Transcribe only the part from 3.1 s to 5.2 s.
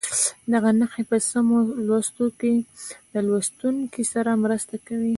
له لوستونکي سره مرسته کوي.